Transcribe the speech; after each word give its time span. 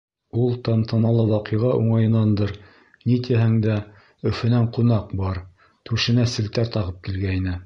Ул 0.43 0.53
тантаналы 0.67 1.25
ваҡиға 1.31 1.73
уңайынандыр, 1.81 2.55
ни 3.11 3.19
тиһәң 3.29 3.55
дә, 3.69 3.77
Өфөнән 4.33 4.69
ҡунаҡ 4.79 5.17
бар, 5.23 5.43
түшенә 5.91 6.31
селтәр 6.37 6.79
тағып 6.79 7.03
килгәйне. 7.11 7.59